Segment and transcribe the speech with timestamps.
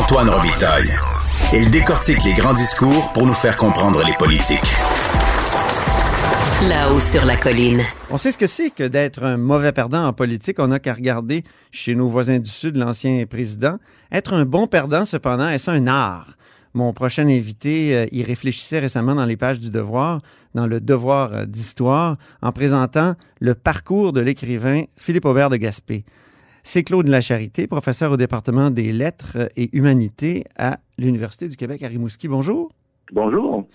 [0.00, 0.88] Antoine Robitaille.
[1.52, 4.72] Il décortique les grands discours pour nous faire comprendre les politiques.
[6.66, 7.82] Là-haut sur la colline.
[8.08, 10.56] On sait ce que c'est que d'être un mauvais perdant en politique.
[10.58, 13.76] On n'a qu'à regarder chez nos voisins du Sud l'ancien président.
[14.10, 16.28] Être un bon perdant, cependant, est-ce un art?
[16.72, 20.22] Mon prochain invité euh, y réfléchissait récemment dans les pages du Devoir,
[20.54, 26.04] dans le Devoir euh, d'histoire, en présentant le parcours de l'écrivain Philippe Aubert de Gaspé.
[26.62, 31.88] C'est Claude Lacharité, professeur au département des lettres et humanités à l'Université du Québec à
[31.88, 32.28] Rimouski.
[32.28, 32.70] Bonjour.
[33.12, 33.66] Bonjour.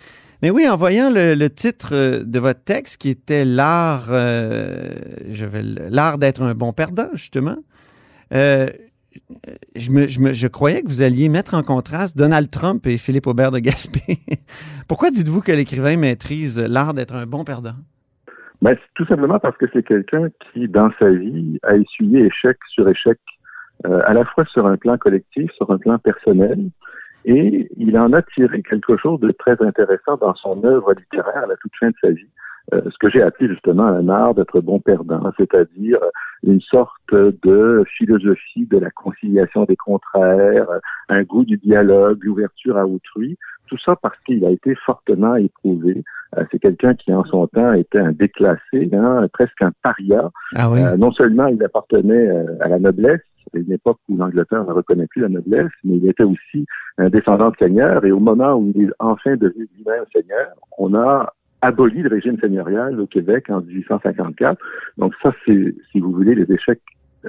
[0.42, 5.64] Mais oui, en voyant le, titre euh, de votre texte qui était l'art, je vais
[5.64, 7.58] l'art d'être un bon perdant, justement,
[9.76, 12.98] je, me, je, me, je, croyais que vous alliez mettre en contraste Donald Trump et
[12.98, 14.20] Philippe Aubert de Gaspé.
[14.88, 17.76] Pourquoi dites-vous que l'écrivain maîtrise l'art d'être un bon perdant?
[18.62, 22.88] Ben, tout simplement parce que c'est quelqu'un qui, dans sa vie, a essuyé échec sur
[22.88, 23.20] échec,
[23.86, 26.70] euh, à la fois sur un plan collectif, sur un plan personnel,
[27.26, 31.48] et il en a tiré quelque chose de très intéressant dans son œuvre littéraire à
[31.48, 32.30] la toute fin de sa vie.
[32.74, 36.00] Euh, ce que j'ai appelé justement un art d'être bon perdant, c'est-à-dire
[36.44, 40.68] une sorte de philosophie de la conciliation des contraires,
[41.10, 46.04] un goût du dialogue, l'ouverture à autrui, tout ça parce qu'il a été fortement éprouvé.
[46.38, 50.30] Euh, c'est quelqu'un qui, en son temps, était un déclassé, hein, presque un paria.
[50.56, 50.82] Ah oui.
[50.82, 52.30] Euh, non seulement il appartenait
[52.62, 53.22] à la noblesse,
[53.54, 56.66] à une époque où l'Angleterre ne reconnaît plus la noblesse, mais il était aussi
[56.98, 58.04] un descendant de seigneur.
[58.06, 62.38] Et au moment où il est enfin devenu lui-même seigneur, on a aboli le régime
[62.40, 64.58] seigneurial au Québec en 1854.
[64.98, 66.82] Donc ça, c'est, si vous voulez, les échecs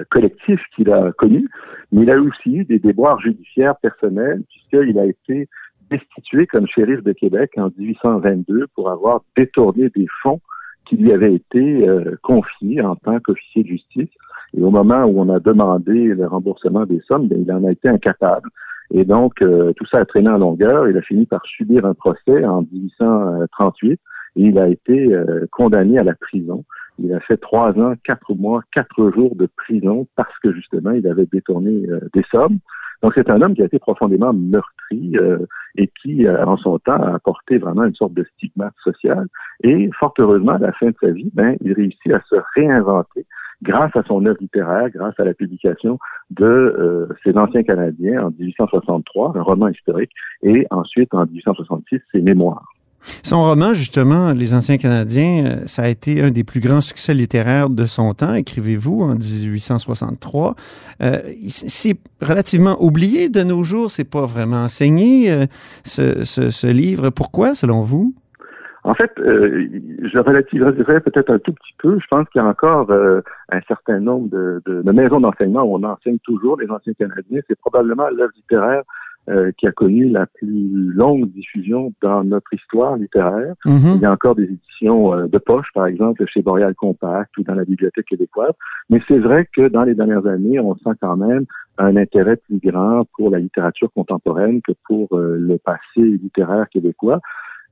[0.09, 1.49] collectifs qu'il a connus.
[1.91, 5.47] Mais il a aussi eu des déboires judiciaires personnels, puisqu'il a été
[5.89, 10.41] destitué comme shérif de Québec en 1822 pour avoir détourné des fonds
[10.85, 14.09] qui lui avaient été euh, confiés en tant qu'officier de justice.
[14.53, 17.71] Et au moment où on a demandé le remboursement des sommes, bien, il en a
[17.71, 18.49] été incapable.
[18.91, 20.87] Et donc, euh, tout ça a traîné en longueur.
[20.87, 23.99] Il a fini par subir un procès en 1838 et
[24.37, 26.63] il a été euh, condamné à la prison.
[26.99, 31.07] Il a fait trois ans, quatre mois, quatre jours de prison parce que justement il
[31.07, 32.59] avait détourné euh, des sommes.
[33.03, 35.39] Donc c'est un homme qui a été profondément meurtri euh,
[35.75, 39.27] et qui, en son temps, a apporté vraiment une sorte de stigmate social.
[39.63, 43.25] Et fort heureusement, à la fin de sa vie, ben, il réussit à se réinventer
[43.61, 45.99] grâce à son œuvre littéraire, grâce à la publication
[46.31, 50.11] de ses Anciens Canadiens en 1863, un roman historique,
[50.41, 52.67] et ensuite en 1866 ses Mémoires.
[53.23, 57.13] Son roman, justement, Les Anciens Canadiens, euh, ça a été un des plus grands succès
[57.13, 60.55] littéraires de son temps, écrivez-vous, en 1863.
[61.01, 65.45] Euh, c'est relativement oublié de nos jours, c'est pas vraiment enseigné, euh,
[65.83, 67.09] ce, livre.
[67.09, 68.13] Pourquoi, selon vous?
[68.83, 71.99] En fait, je relativiserais peut-être un tout petit peu.
[71.99, 75.83] Je pense qu'il y a encore un certain nombre de, de maisons d'enseignement où on
[75.83, 77.41] enseigne toujours les anciens Canadiens.
[77.47, 78.83] C'est probablement l'œuvre littéraire
[79.29, 83.55] euh, qui a connu la plus longue diffusion dans notre histoire littéraire.
[83.65, 83.95] Mhm.
[83.95, 87.43] Il y a encore des éditions euh, de poche, par exemple, chez Boreal Compact ou
[87.43, 88.53] dans la Bibliothèque québécoise.
[88.89, 91.43] Mais c'est vrai que dans les dernières années, on sent quand même
[91.77, 97.19] un intérêt plus grand pour la littérature contemporaine que pour euh, le passé littéraire québécois.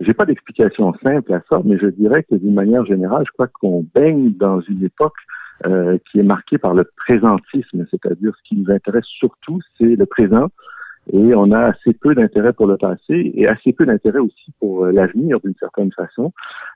[0.01, 3.47] J'ai pas d'explication simple à ça, mais je dirais que d'une manière générale, je crois
[3.47, 5.15] qu'on baigne dans une époque
[6.11, 10.49] qui est marquée par le présentisme, c'est-à-dire ce qui nous intéresse surtout, c'est le présent,
[11.13, 14.85] et on a assez peu d'intérêt pour le passé et assez peu d'intérêt aussi pour
[14.85, 16.31] euh, l'avenir d'une certaine façon.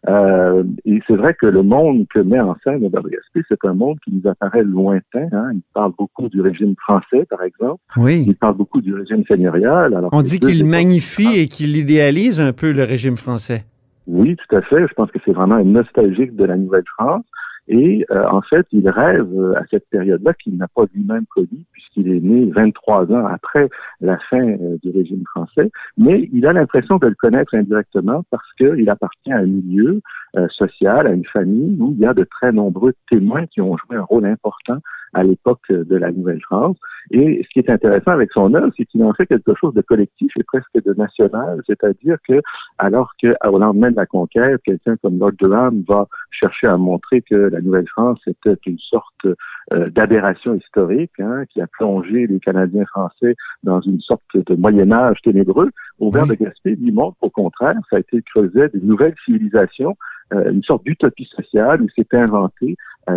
[0.08, 3.74] Euh, et c'est vrai que le monde que met en scène Robert Gaspé, c'est un
[3.74, 5.28] monde qui nous apparaît lointain.
[5.32, 5.52] Hein.
[5.54, 7.82] Il parle beaucoup du régime français, par exemple.
[7.98, 8.24] Oui.
[8.28, 9.96] Il parle beaucoup du régime seigneurial.
[9.96, 13.66] Alors on dit qu'il magnifie et qu'il idéalise un peu le régime français.
[14.12, 14.88] Oui, tout à fait.
[14.88, 17.26] Je pense que c'est vraiment un nostalgique de la Nouvelle-France.
[17.70, 21.66] Et euh, en fait, il rêve euh, à cette période-là qu'il n'a pas lui-même connu,
[21.72, 23.70] puisqu'il est né 23 ans après
[24.02, 28.52] la fin euh, du régime français, mais il a l'impression de le connaître indirectement parce
[28.54, 30.02] qu'il appartient à un milieu
[30.50, 33.98] social, à une famille où il y a de très nombreux témoins qui ont joué
[33.98, 34.78] un rôle important
[35.14, 36.78] à l'époque de la Nouvelle-France.
[37.12, 39.82] Et ce qui est intéressant avec son œuvre, c'est qu'il en fait quelque chose de
[39.82, 42.42] collectif et presque de national, c'est-à-dire que
[42.78, 47.36] alors qu'au lendemain de la conquête, quelqu'un comme Lord Durham va chercher à montrer que
[47.36, 49.26] la Nouvelle-France était une sorte
[49.74, 54.92] euh, d'aberration historique hein, qui a plongé les Canadiens français dans une sorte de Moyen
[54.92, 55.70] Âge ténébreux,
[56.00, 59.96] Aubert de Gaspé lui montre au contraire, ça a été le creuset d'une nouvelle civilisation
[60.34, 62.76] euh, une sorte d'utopie sociale où s'est inventé euh,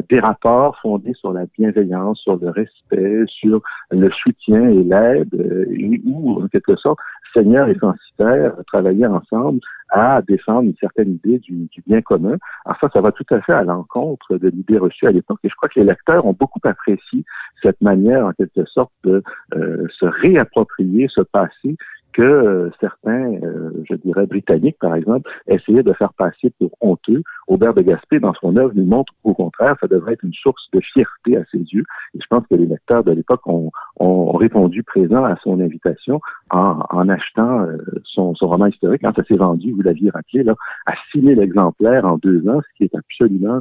[0.08, 3.60] des rapports fondés sur la bienveillance, sur le respect, sur
[3.90, 5.66] le soutien et l'aide, euh,
[6.06, 6.98] où, en quelque sorte,
[7.34, 9.60] Seigneur et censitaire travaillaient ensemble
[9.90, 12.36] à défendre une certaine idée du, bien commun.
[12.64, 15.38] Alors ça, ça va tout à fait à l'encontre de l'idée reçue à l'époque.
[15.44, 17.24] Et je crois que les lecteurs ont beaucoup apprécié
[17.62, 19.22] cette manière, en quelque sorte, de
[19.54, 21.76] euh, se réapproprier ce passé
[22.12, 27.22] que euh, certains, euh, je dirais britanniques par exemple, essayaient de faire passer pour honteux.
[27.48, 30.62] Aubert de Gaspé, dans son œuvre, nous montre qu'au contraire, ça devrait être une source
[30.72, 31.84] de fierté à ses yeux.
[32.14, 36.20] Et je pense que les lecteurs de l'époque ont, ont, répondu présent à son invitation
[36.50, 39.02] en, en achetant euh, son, son, roman historique.
[39.02, 40.54] Quand ça s'est vendu, vous l'aviez rappelé, là,
[40.86, 43.60] à 6000 exemplaires en deux ans, ce qui est absolument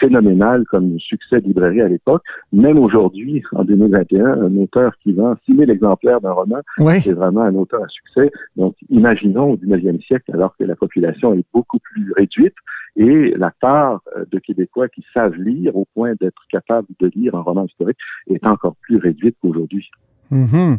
[0.00, 2.22] phénoménal comme succès de librairie à l'époque.
[2.52, 6.60] Même aujourd'hui, en 2021, un auteur qui vend 6000 exemplaires d'un roman,
[7.00, 8.30] c'est vraiment un auteur à succès.
[8.56, 12.54] Donc, imaginons au 19e siècle, alors que la population est beaucoup plus réduite
[12.96, 17.34] et la part euh, de Québécois qui savent lire au point d'être capables de lire
[17.34, 17.98] un roman historique
[18.28, 19.90] est encore plus réduite qu'aujourd'hui.
[20.30, 20.78] Mm-hmm.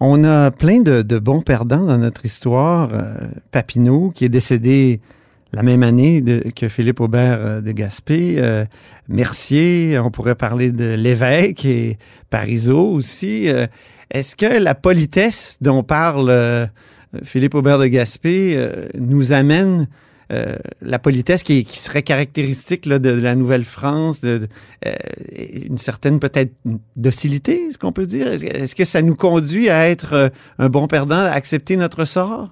[0.00, 2.90] On a plein de, bons perdants dans notre histoire.
[2.92, 5.00] Euh, Papineau, qui est décédé
[5.52, 6.22] la même année
[6.54, 8.42] que Philippe Aubert euh, de Gaspé,
[9.08, 11.96] Mercier, on pourrait parler de l'évêque et
[12.28, 13.48] Parisot aussi.
[14.10, 16.68] Est-ce que la politesse dont parle
[17.22, 18.56] Philippe Aubert de Gaspé
[18.98, 19.86] nous amène
[20.32, 24.46] euh, la politesse qui, serait caractéristique de, la Nouvelle-France, de,
[25.68, 26.52] une certaine peut-être
[26.96, 28.26] docilité, est-ce qu'on peut dire?
[28.26, 32.50] Est-ce, que ça nous conduit à être un bon perdant, à accepter notre sort?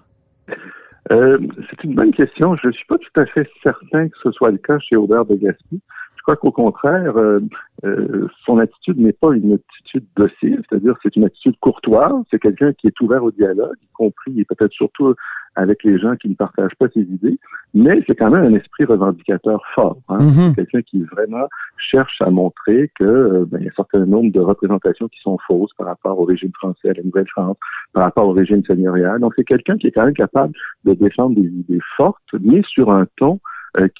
[1.10, 2.56] c'est une bonne question.
[2.56, 5.26] Je ne suis pas tout à fait certain que ce soit le cas chez Aubert
[5.26, 5.76] de Gaspé
[6.24, 7.40] crois qu'au contraire, euh,
[7.84, 12.72] euh, son attitude n'est pas une attitude docile, c'est-à-dire c'est une attitude courtoise, c'est quelqu'un
[12.72, 15.14] qui est ouvert au dialogue, y compris et peut-être surtout
[15.56, 17.38] avec les gens qui ne partagent pas ses idées,
[17.74, 19.98] mais c'est quand même un esprit revendicateur fort.
[20.08, 20.18] Hein?
[20.18, 20.54] Mm-hmm.
[20.56, 24.40] Quelqu'un qui vraiment cherche à montrer que euh, ben, y a un certain nombre de
[24.40, 27.56] représentations qui sont fausses par rapport au régime français, à la Nouvelle-France,
[27.92, 29.20] par rapport au régime seigneurial.
[29.20, 30.54] Donc c'est quelqu'un qui est quand même capable
[30.84, 33.40] de défendre des idées fortes, mais sur un ton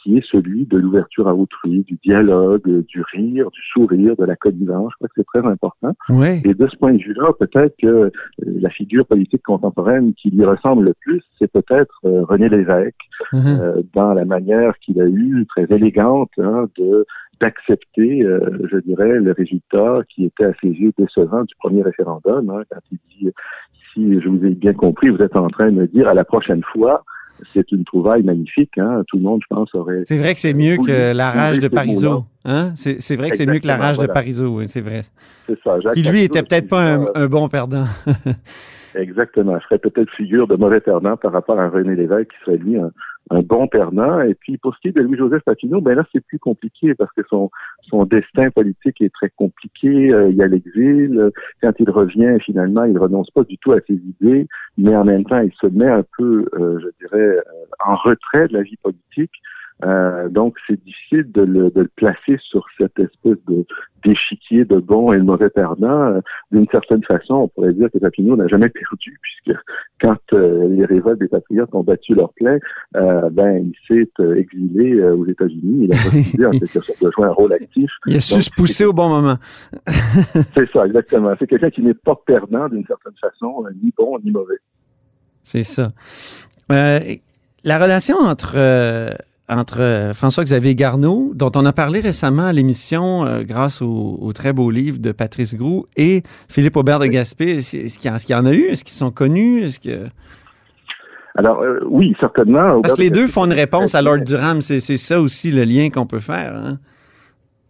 [0.03, 4.37] qui est celui de l'ouverture à autrui, du dialogue, du rire, du sourire, de la
[4.37, 4.93] connivence.
[4.93, 5.93] Je crois que c'est très important.
[6.45, 10.45] Et de ce point de vue-là, peut-être que euh, la figure politique contemporaine qui lui
[10.45, 12.95] ressemble le plus, c'est peut-être euh, René Lévesque,
[13.33, 13.85] mm-hmm.
[13.95, 17.07] dans la manière qu'il a eue, très élégante, hein, de
[17.41, 18.21] d'accepter,
[18.71, 22.79] je dirais, le résultat qui était à ses yeux décevant du premier référendum, hein, quand
[22.93, 23.33] il dit,
[23.93, 26.25] si je vous ai bien compris, vous êtes en train de me dire à la
[26.25, 27.05] prochaine fois,
[27.53, 28.79] c'est une trouvaille magnifique.
[28.79, 29.03] Hein.
[29.09, 30.03] Tout le monde, je pense, aurait.
[30.05, 32.25] C'est vrai que c'est mieux que la rage de Parisot.
[32.45, 32.73] Hein?
[32.75, 35.05] C'est vrai que c'est mieux que la rage de Parisot, oui, c'est vrai.
[35.47, 35.81] C'est ça.
[35.81, 37.85] Jacques Qui lui était peut-être pas un, bon perdant.
[38.95, 39.59] Exactement.
[39.59, 42.77] Je ferait peut-être figure de mauvais perdant par rapport à René Lévesque qui serait lui
[42.77, 42.93] un,
[43.31, 44.21] un bon perdant.
[44.21, 47.11] Et puis pour ce qui est de Louis-Joseph Papineau, ben là c'est plus compliqué parce
[47.13, 47.51] que son
[47.89, 50.13] son destin politique est très compliqué.
[50.13, 51.31] Euh, il y a l'exil.
[51.63, 54.47] Quand il revient, finalement, il renonce pas du tout à ses idées,
[54.79, 57.43] mais en même temps, il se met un peu, euh, je dirais, euh,
[57.85, 59.33] en retrait de la vie politique.
[59.83, 63.67] Euh, donc, c'est difficile de le, de le, placer sur cette espèce de
[64.05, 66.03] d'échiquier de bon et de mauvais perdant.
[66.03, 66.21] Euh,
[66.53, 69.59] d'une certaine façon, on pourrait dire que Papineau n'a jamais perdu, puisque
[70.01, 72.59] quand euh, les révoltes des patriotes ont battu leur plein,
[72.93, 75.89] ben il s'est exilé aux États-Unis.
[75.89, 77.91] Il a refusé en quelque sorte de jouer un rôle actif.
[78.07, 79.37] Il a su se pousser au bon moment.
[79.87, 81.33] c'est ça, exactement.
[81.39, 84.59] C'est quelqu'un qui n'est pas perdant d'une certaine façon, ni bon ni mauvais.
[85.43, 85.93] C'est ça.
[86.69, 88.57] la relation entre
[89.49, 94.53] entre euh, François-Xavier Garneau, dont on a parlé récemment à l'émission euh, grâce au, très
[94.53, 97.59] beau livre de Patrice Groux, et Philippe Aubert de Gaspé.
[97.59, 98.65] Est-ce qu'il y, en a eu?
[98.65, 99.63] Est-ce qu'ils sont connus?
[99.63, 100.07] Est-ce que...
[101.37, 102.81] Alors, euh, oui, certainement.
[102.81, 104.63] Parce que les deux font une réponse à Lord Durham.
[104.63, 106.55] C'est ça aussi le lien qu'on peut faire.
[106.55, 106.79] Hein?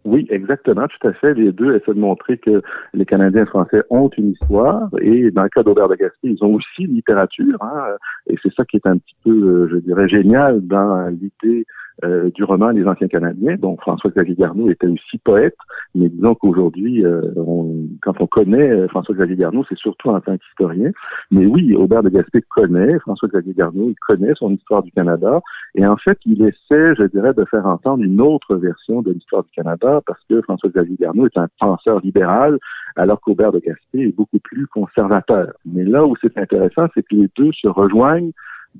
[0.05, 1.33] Oui, exactement, tout à fait.
[1.33, 2.61] Les deux essaient de montrer que
[2.93, 6.53] les Canadiens français ont une histoire et dans le cas d'Aubert de Gaspé, ils ont
[6.53, 7.57] aussi une littérature.
[7.61, 7.95] Hein,
[8.27, 11.65] et c'est ça qui est un petit peu, je dirais, génial dans l'idée
[12.03, 15.55] euh, du roman Les Anciens Canadiens, dont François-Xavier Garneau était aussi poète,
[15.93, 17.21] mais disons qu'aujourd'hui, euh,
[18.01, 20.91] quand on connaît euh, François-Xavier Garneau, c'est surtout en tant qu'historien.
[21.31, 25.39] Mais oui, Aubert de Gaspé connaît François-Xavier Garneau, il connaît son histoire du Canada,
[25.75, 29.43] et en fait, il essaie, je dirais, de faire entendre une autre version de l'histoire
[29.43, 32.59] du Canada, parce que François-Xavier Garneau est un penseur libéral,
[32.97, 35.53] alors qu'Aubert de Gaspé est beaucoup plus conservateur.
[35.65, 38.31] Mais là où c'est intéressant, c'est que les deux se rejoignent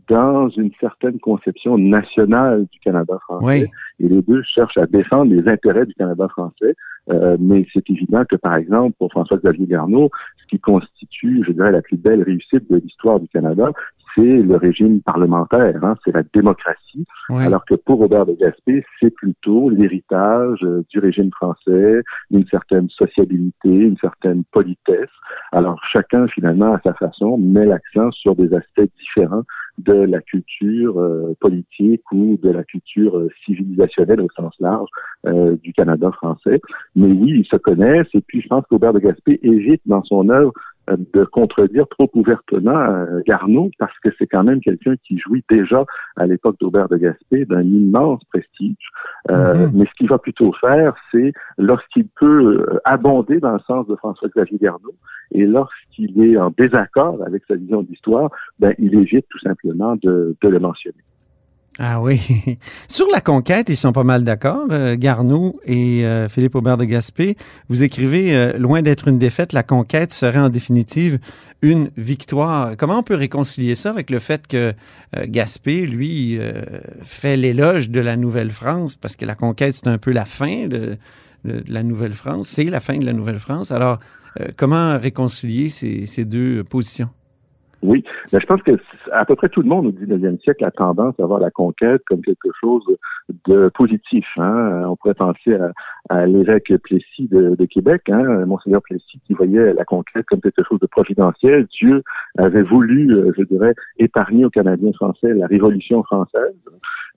[0.10, 3.70] dans une certaine conception nationale du Canada français.
[4.00, 6.76] Et les deux cherchent à défendre les intérêts du Canada français.
[7.10, 10.10] Euh, mais c'est évident que, par exemple, pour François-Xavier Garneau,
[10.42, 13.72] ce qui constitue, je dirais, la plus belle réussite de l'histoire du Canada,
[14.16, 19.14] c'est le régime parlementaire, hein, c'est la démocratie, alors que pour Robert de Gaspé, c'est
[19.14, 25.10] plutôt l'héritage euh, du régime français, une certaine sociabilité, une certaine politesse.
[25.52, 29.44] Alors chacun, finalement, à sa façon, met l'accent sur des aspects différents
[29.78, 31.02] de la culture
[31.40, 34.90] politique ou de la culture civilisationnelle au sens large
[35.62, 36.62] du Canada français.
[36.96, 40.30] Mais oui, ils se connaissent et puis je pense qu'Aubert de Gaspé évite dans son
[40.30, 40.54] œuvre
[40.88, 45.86] de contredire trop ouvertement euh, Garneau parce que c'est quand même quelqu'un qui jouit déjà
[46.16, 48.76] à l'époque d'Aubert de Gaspé d'un immense prestige.
[49.32, 49.72] Euh, mhm.
[49.74, 53.96] Mais ce qu'il va plutôt faire, c'est lorsqu'il peut euh, abonder dans le sens de
[53.96, 54.96] François-Xavier Garneau
[55.32, 60.36] et lorsqu'il est en désaccord avec sa vision d'histoire, ben, il évite tout simplement de,
[60.42, 61.04] de le mentionner.
[61.78, 62.22] Ah oui.
[62.88, 64.68] Sur la conquête, ils sont pas mal d'accord.
[64.72, 67.36] Euh, Garneau et euh, Philippe Aubert de Gaspé,
[67.68, 71.20] vous écrivez euh, Loin d'être une défaite, la conquête serait en définitive
[71.62, 72.78] une victoire.
[72.78, 74.74] Comment on peut réconcilier ça avec le fait que
[75.26, 76.38] Gaspé, lui,
[77.02, 80.98] fait l'éloge de la Nouvelle-France, parce que la conquête, c'est un peu la fin de,
[81.44, 83.72] la Nouvelle-France, c'est la fin de la Nouvelle-France.
[83.72, 84.00] Alors,
[84.58, 87.10] comment réconcilier ces deux positions?
[87.86, 88.72] Oui, mais je pense que
[89.12, 92.02] à peu près tout le monde au 19e siècle a tendance à voir la conquête
[92.08, 92.84] comme quelque chose
[93.46, 94.26] de positif.
[94.38, 94.84] Hein.
[94.88, 95.58] On pourrait penser
[96.10, 100.80] à, l'évêque Plessis de, Québec, hein, Monseigneur Plessis, qui voyait la conquête comme quelque chose
[100.80, 101.68] de providentiel.
[101.80, 102.02] Dieu
[102.38, 106.56] avait voulu, euh, je dirais, épargner aux Canadiens français la Révolution française.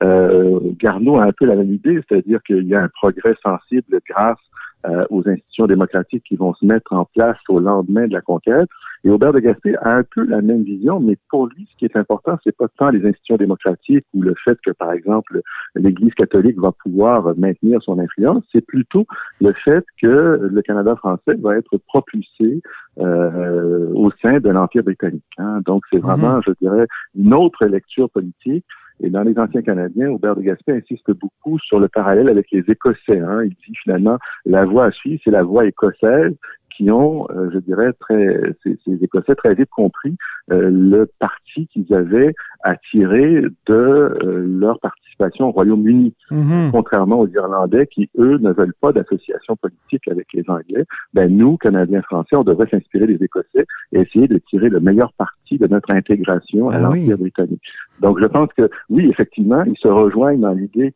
[0.02, 4.00] Euh, Garneau a un peu la même idée, c'est-à-dire qu'il y a un progrès sensible
[4.08, 4.38] grâce
[4.87, 8.68] euh, aux institutions démocratiques qui vont se mettre en place au lendemain de la conquête.
[9.04, 11.85] Et Aubert de Gaspé a un peu la même vision, mais pour lui, ce qui
[11.85, 15.40] est important, c'est pas tant les institutions démocratiques ou le fait que, par exemple,
[15.75, 19.06] l'Église catholique va pouvoir maintenir son influence, c'est plutôt
[19.40, 22.61] le fait que le Canada français va être propulsé
[22.99, 25.23] euh, au sein de l'Empire britannique.
[25.38, 25.61] Hein.
[25.64, 26.42] Donc, c'est vraiment, mhm.
[26.47, 28.64] je dirais, une autre lecture politique
[29.00, 32.64] et dans les anciens Canadiens, Aubert de Gaspé insiste beaucoup sur le parallèle avec les
[32.69, 33.21] Écossais.
[33.21, 33.45] Hein.
[33.45, 36.35] Il dit finalement, la voie à suivre, c'est la voie écossaise
[36.78, 40.16] qui ont, euh, je dirais, très, ces, ces, Écossais très vite compris
[40.52, 46.70] euh, le parti qu'ils avaient à tirer de euh, leur participation au Royaume-Uni, mhm.
[46.70, 50.85] contrairement aux Irlandais qui, eux, ne veulent pas d'association politique avec les Anglais.
[51.14, 55.12] Ben, nous, Canadiens français, on devrait s'inspirer des Écossais et essayer de tirer le meilleur
[55.14, 57.62] parti de notre intégration à ah l'Empire britannique.
[58.00, 60.94] Donc, je pense que, oui, effectivement, ils se rejoignent dans l'idée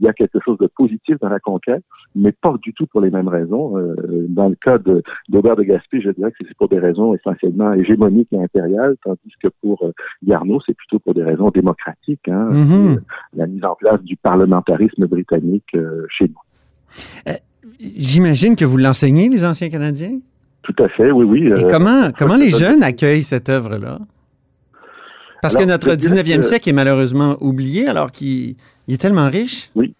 [0.00, 3.00] qu'il y a quelque chose de positif dans la conquête, mais pas du tout pour
[3.02, 3.76] les mêmes raisons.
[3.76, 3.94] Euh,
[4.28, 4.78] dans le cas
[5.28, 9.34] d'Aubert de, Gaspé, je dirais que c'est pour des raisons essentiellement hégémoniques et impériales, tandis
[9.42, 9.92] que pour euh,
[10.24, 12.96] Garneau, c'est plutôt pour des raisons démocratiques, hein, mm-hmm.
[12.96, 13.00] euh,
[13.34, 15.76] la mise en place du parlementarisme britannique
[16.08, 17.34] chez nous.
[17.78, 20.18] J'imagine que vous l'enseignez, les anciens Canadiens?
[20.62, 21.60] Tout à fait, oui, oui.
[21.60, 23.98] Et comment, comment les jeunes accueillent cette œuvre-là?
[25.42, 28.56] Parce que notre 19e siècle est malheureusement oublié alors qu'il
[28.94, 29.70] est tellement riche?
[29.74, 29.94] Oui.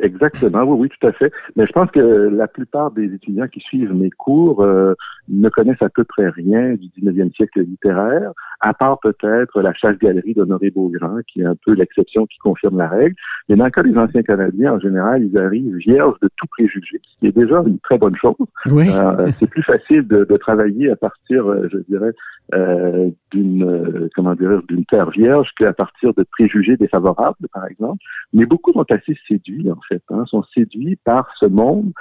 [0.00, 1.32] Exactement, oui, oui, tout à fait.
[1.56, 4.94] Mais je pense que la plupart des étudiants qui suivent mes cours euh,
[5.28, 10.34] ne connaissent à peu près rien du 19e siècle littéraire, à part peut-être la chasse-galerie
[10.34, 13.14] d'Honoré Beaugrand, qui est un peu l'exception qui confirme la règle.
[13.48, 17.00] Mais dans le cas des anciens Canadiens, en général, ils arrivent vierges de tout préjugé,
[17.02, 18.34] ce qui est déjà une très bonne chose.
[18.66, 18.86] Oui.
[18.88, 22.12] Euh, c'est plus facile de, de, travailler à partir, euh, je dirais,
[22.54, 28.02] euh, d'une euh, comment dire, d'une terre vierge qu'à partir de préjugés défavorables, par exemple.
[28.32, 31.92] Mais beaucoup sont assez séduits, en hein, sont séduits par ce monde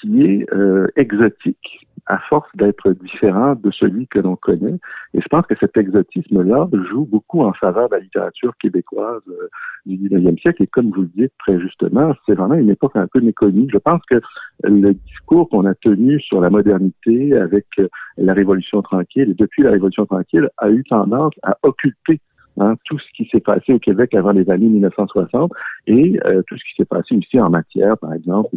[0.00, 4.78] qui est euh, exotique à force d'être différent de celui que l'on connaît.
[5.14, 9.48] Et je pense que cet exotisme-là joue beaucoup en faveur de la littérature québécoise euh,
[9.86, 10.62] du 19e siècle.
[10.62, 13.68] Et comme vous le dites très justement, c'est vraiment une époque un peu méconnue.
[13.72, 14.20] Je pense que
[14.62, 17.88] le discours qu'on a tenu sur la modernité avec euh,
[18.18, 22.20] la Révolution tranquille et depuis la Révolution tranquille a eu tendance à occulter
[22.58, 25.52] Hein, tout ce qui s'est passé au Québec avant les années 1960
[25.88, 28.48] et euh, tout ce qui s'est passé aussi en matière, par exemple,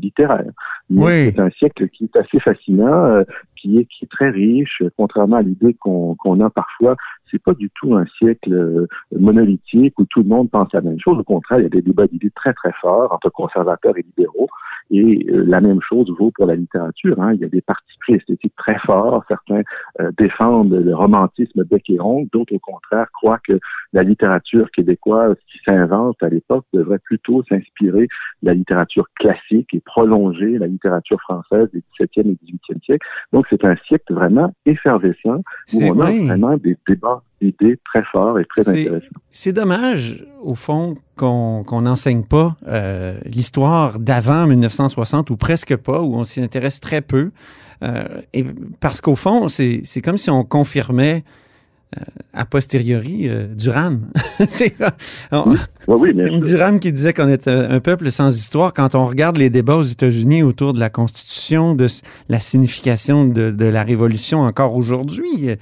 [0.00, 0.52] littéraire.
[0.88, 1.32] Oui.
[1.32, 3.24] C'est un siècle qui est assez fascinant, euh,
[3.56, 6.94] qui, est, qui est très riche, contrairement à l'idée qu'on a parfois
[7.30, 8.86] c'est pas du tout un siècle euh,
[9.18, 11.18] monolithique où tout le monde pense la même chose.
[11.18, 14.48] Au contraire, il y a des débats d'idées très très forts entre conservateurs et libéraux.
[14.90, 17.20] Et euh, la même chose vaut pour la littérature.
[17.20, 17.34] Hein.
[17.34, 19.24] Il y a des partis pris esthétiques très forts.
[19.28, 19.62] Certains
[20.00, 22.28] euh, défendent le romantisme bec et ongle.
[22.32, 23.58] D'autres, au contraire, croient que
[23.92, 28.08] la littérature québécoise qui s'invente à l'époque devrait plutôt s'inspirer
[28.42, 33.06] de la littérature classique et prolonger la littérature française des 17e et 18e siècles.
[33.32, 35.42] Donc, c'est un siècle vraiment effervescent
[35.74, 39.06] où on a vraiment des débats idée très fort et très intéressant.
[39.30, 46.14] C'est dommage, au fond, qu'on n'enseigne pas euh, l'histoire d'avant 1960 ou presque pas, où
[46.16, 47.30] on s'y intéresse très peu.
[47.82, 48.44] Euh, et
[48.80, 51.24] parce qu'au fond, c'est comme si on confirmait
[52.32, 54.06] a posteriori euh, Durham.
[54.48, 54.74] c'est
[55.32, 58.72] oui, oui, Durham qui disait qu'on est un peuple sans histoire.
[58.72, 61.88] Quand on regarde les débats aux États-Unis autour de la Constitution, de
[62.28, 65.56] la signification de, de la Révolution encore aujourd'hui,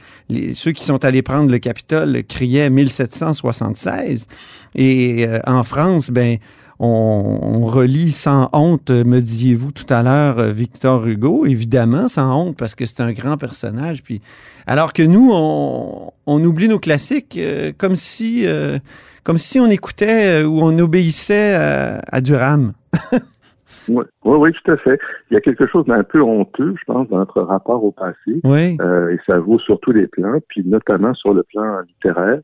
[0.55, 4.27] ceux qui sont allés prendre le Capitole criaient 1776.
[4.75, 6.39] Et euh, en France, ben
[6.81, 12.57] on, relit sans honte, me disiez-vous tout à l'heure, euh, Victor Hugo, évidemment, sans honte,
[12.57, 14.03] parce que c'est un grand personnage.
[14.03, 14.21] Puis,
[14.67, 18.79] alors que nous, on, oublie nos classiques euh, comme si, euh,
[19.25, 22.73] comme si on écoutait ou on obéissait à, Durham.
[23.89, 25.01] oui, oui, tout à fait.
[25.31, 28.41] Il y a quelque chose d'un peu honteux, je pense, dans notre rapport au passé.
[28.45, 28.77] Oui.
[28.77, 32.41] et ça vaut sur tous les plans, puis notamment sur le plan littéraire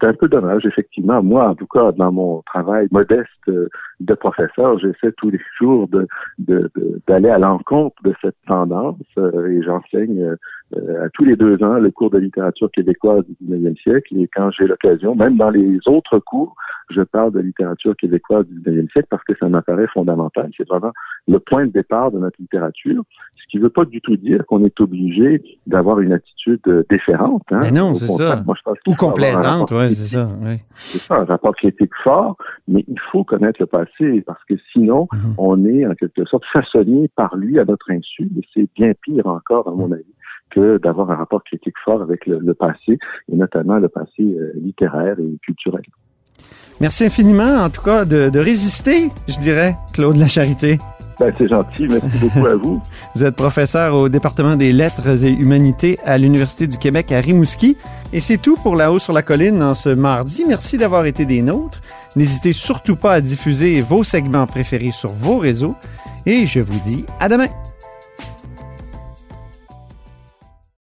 [0.00, 1.22] c'est un peu dommage, effectivement.
[1.22, 3.68] Moi, en tout cas, dans mon travail modeste euh,
[4.00, 6.06] de professeur, j'essaie tous les jours de,
[7.06, 10.36] d'aller à l'encontre de cette tendance euh, et j'enseigne
[10.76, 14.28] euh, à tous les deux ans le cours de littérature québécoise du 19e siècle et
[14.34, 16.54] quand j'ai l'occasion, même dans les autres cours,
[16.90, 20.50] je parle de littérature québécoise du 19e siècle parce que ça m'apparaît fondamental.
[20.56, 20.92] C'est vraiment
[21.26, 23.02] le point de départ de notre littérature,
[23.36, 27.44] ce qui ne veut pas du tout dire qu'on est obligé d'avoir une attitude déférente.
[27.50, 27.60] Hein.
[27.62, 28.42] Mais non, c'est ça.
[28.86, 30.28] Ou complaisante, oui, c'est ça.
[30.74, 32.36] C'est ça, un rapport critique fort,
[32.68, 35.34] mais il faut connaître le passé parce que sinon, mhm.
[35.38, 39.26] on est en quelque sorte façonné par lui à notre insu, et c'est bien pire
[39.26, 40.04] encore, à mon avis
[40.50, 45.18] que d'avoir un rapport critique fort avec le, passé, et notamment le passé euh, littéraire
[45.18, 45.82] et culturel.
[46.80, 50.78] Merci infiniment, en tout cas, de, de résister, je dirais, Claude La Charité.
[51.18, 51.88] Ben, c'est gentil.
[51.88, 52.80] Merci beaucoup à vous.
[53.14, 57.76] Vous êtes professeur au département des lettres et humanités à l'Université du Québec à Rimouski.
[58.12, 60.44] Et c'est tout pour La Haut sur la Colline en ce mardi.
[60.46, 61.80] Merci d'avoir été des nôtres.
[62.16, 65.74] N'hésitez surtout pas à diffuser vos segments préférés sur vos réseaux.
[66.26, 67.48] Et je vous dis à demain.